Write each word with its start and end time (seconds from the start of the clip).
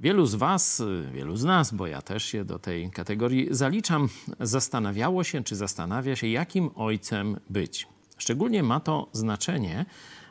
Wielu 0.00 0.26
z 0.26 0.34
Was, 0.34 0.82
wielu 1.12 1.36
z 1.36 1.44
nas, 1.44 1.74
bo 1.74 1.86
ja 1.86 2.02
też 2.02 2.24
się 2.24 2.44
do 2.44 2.58
tej 2.58 2.90
kategorii 2.90 3.48
zaliczam, 3.50 4.08
zastanawiało 4.40 5.24
się, 5.24 5.44
czy 5.44 5.56
zastanawia 5.56 6.16
się, 6.16 6.26
jakim 6.26 6.70
ojcem 6.74 7.40
być. 7.50 7.86
Szczególnie 8.18 8.62
ma 8.62 8.80
to 8.80 9.08
znaczenie 9.12 9.86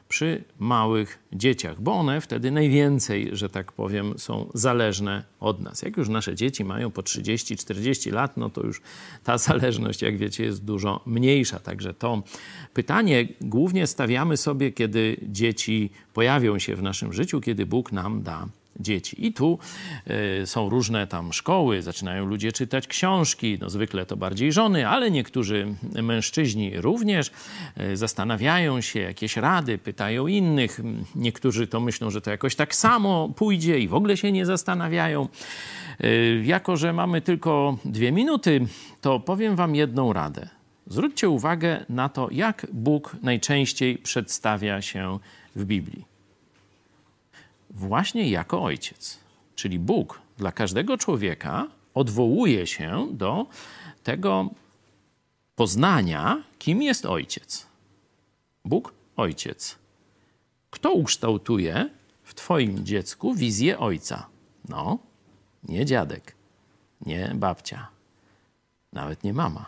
przy 0.10 0.44
małych 0.60 1.20
dzieciach, 1.34 1.82
bo 1.82 1.94
one 1.94 2.22
wtedy 2.22 2.52
najwięcej, 2.52 3.30
że 3.32 3.50
tak 3.50 3.72
powiem, 3.72 4.20
są 4.20 4.50
zależne 4.54 5.24
od 5.40 5.62
nas. 5.62 5.82
Jak 5.82 5.98
już 5.98 6.10
nasze 6.10 6.36
dzieci 6.36 6.66
mają 6.66 6.92
po 6.92 7.02
30-40 7.02 8.14
lat, 8.14 8.38
no 8.38 8.50
to 8.50 8.66
już 8.66 8.82
ta 9.24 9.38
zależność, 9.48 10.02
jak 10.02 10.18
wiecie, 10.18 10.44
jest 10.44 10.66
dużo 10.66 11.02
mniejsza. 11.06 11.60
Także 11.60 11.94
to 11.94 12.24
pytanie 12.74 13.28
głównie 13.42 13.88
stawiamy 13.88 14.38
sobie, 14.38 14.72
kiedy 14.72 15.18
dzieci 15.24 15.90
pojawią 16.14 16.60
się 16.60 16.76
w 16.76 16.84
naszym 16.84 17.14
życiu, 17.14 17.42
kiedy 17.42 17.66
Bóg 17.66 17.92
nam 17.92 18.24
da 18.24 18.48
dzieci. 18.80 19.26
I 19.26 19.34
tu 19.34 19.60
y, 20.42 20.46
są 20.48 20.70
różne 20.70 21.08
tam 21.08 21.34
szkoły, 21.34 21.82
zaczynają 21.82 22.26
ludzie 22.26 22.52
czytać 22.52 22.88
książki, 22.88 23.58
no 23.62 23.70
zwykle 23.70 24.06
to 24.06 24.18
bardziej 24.18 24.52
żony, 24.52 24.88
ale 24.88 25.12
niektórzy 25.12 25.76
mężczyźni 26.04 26.82
również 26.82 27.32
y, 27.82 27.98
zastanawiają 27.98 28.82
się, 28.82 29.00
jakieś 29.00 29.38
rady, 29.38 29.78
pytają 29.78 30.28
innych. 30.28 30.82
Niektórzy 31.16 31.68
to 31.68 31.80
myślą, 31.80 32.10
że 32.10 32.22
to 32.22 32.32
jakoś 32.32 32.56
tak 32.56 32.76
samo 32.76 33.30
pójdzie 33.30 33.80
i 33.80 33.88
w 33.88 33.94
ogóle 33.94 34.18
się 34.18 34.32
nie 34.32 34.46
zastanawiają. 34.46 35.28
Y, 36.04 36.44
jako, 36.46 36.78
że 36.78 36.94
mamy 36.94 37.22
tylko 37.22 37.78
dwie 37.86 38.12
minuty, 38.12 38.66
to 39.02 39.20
powiem 39.20 39.56
wam 39.56 39.76
jedną 39.76 40.14
radę. 40.14 40.50
Zwróćcie 40.88 41.30
uwagę 41.30 41.86
na 41.90 42.10
to, 42.10 42.28
jak 42.32 42.68
Bóg 42.74 43.16
najczęściej 43.22 43.98
przedstawia 43.98 44.82
się 44.82 45.20
w 45.56 45.66
Biblii 45.66 46.17
właśnie 47.70 48.30
jako 48.30 48.64
ojciec. 48.64 49.20
Czyli 49.56 49.80
Bóg 49.80 50.22
dla 50.38 50.52
każdego 50.52 50.98
człowieka 50.98 51.68
odwołuje 51.94 52.68
się 52.68 53.08
do 53.12 53.46
tego 54.04 54.50
poznania, 55.56 56.44
kim 56.60 56.82
jest 56.82 57.06
ojciec. 57.06 57.68
Bóg 58.66 58.94
ojciec. 59.16 59.78
Kto 60.70 60.92
ukształtuje 60.92 61.90
w 62.24 62.34
Twoim 62.34 62.86
dziecku 62.86 63.34
wizję 63.34 63.80
ojca? 63.80 64.28
No, 64.70 65.00
nie 65.64 65.86
dziadek, 65.86 66.36
nie 67.06 67.32
babcia, 67.36 67.88
nawet 68.94 69.24
nie 69.24 69.34
mama, 69.34 69.66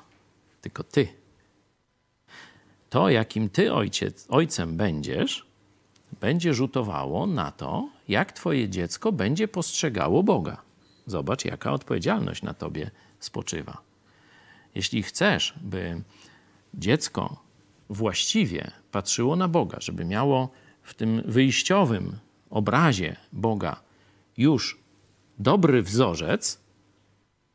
tylko 0.62 0.84
ty. 0.84 1.08
To, 2.90 3.10
jakim 3.10 3.50
ty 3.50 3.74
ojciec, 3.74 4.26
ojcem 4.30 4.78
będziesz, 4.78 5.46
będzie 6.20 6.54
rzutowało 6.54 7.28
na 7.28 7.52
to, 7.52 7.90
jak 8.10 8.32
Twoje 8.32 8.70
dziecko 8.70 9.12
będzie 9.12 9.48
postrzegało 9.48 10.24
Boga. 10.24 10.62
Zobacz, 11.06 11.46
jaka 11.46 11.72
odpowiedzialność 11.72 12.44
na 12.44 12.54
Tobie 12.54 12.92
spoczywa. 13.20 13.82
Jeśli 14.76 15.04
chcesz, 15.04 15.54
by 15.62 16.02
dziecko 16.74 17.44
właściwie 17.90 18.72
patrzyło 18.92 19.36
na 19.36 19.48
Boga, 19.48 19.78
żeby 19.80 20.06
miało 20.06 20.50
w 20.84 20.94
tym 20.94 21.22
wyjściowym 21.26 22.18
obrazie 22.50 23.16
Boga 23.34 23.82
już 24.38 24.80
dobry 25.40 25.84
wzorzec, 25.84 26.60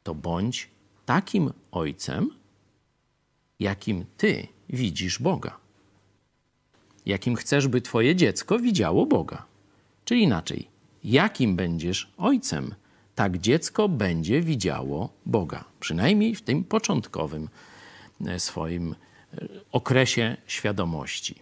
to 0.03 0.15
bądź 0.15 0.71
takim 1.07 1.53
ojcem, 1.73 2.31
jakim 3.61 4.05
ty 4.17 4.49
widzisz 4.69 5.19
Boga. 5.19 5.57
Jakim 7.07 7.37
chcesz, 7.37 7.69
by 7.69 7.81
twoje 7.81 8.17
dziecko 8.17 8.59
widziało 8.59 9.07
Boga. 9.07 9.54
Czyli 10.05 10.23
inaczej, 10.23 10.69
jakim 11.05 11.57
będziesz 11.57 12.13
ojcem, 12.19 12.75
tak 13.15 13.39
dziecko 13.39 13.89
będzie 13.89 14.41
widziało 14.41 15.13
Boga. 15.27 15.65
Przynajmniej 15.81 16.35
w 16.35 16.43
tym 16.43 16.65
początkowym 16.65 17.49
e, 18.27 18.41
swoim 18.41 18.93
e, 18.93 19.49
okresie 19.73 20.37
świadomości. 20.47 21.35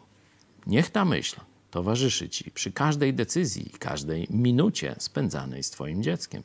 Niech 0.67 0.91
ta 0.91 1.05
myśl 1.05 1.41
towarzyszy 1.71 2.29
ci 2.29 2.51
przy 2.51 2.73
każdej 2.73 3.15
decyzji, 3.15 3.71
każdej 3.79 4.27
minucie 4.31 4.95
spędzanej 4.99 5.63
z 5.63 5.71
Twoim 5.71 6.03
dzieckiem. 6.03 6.43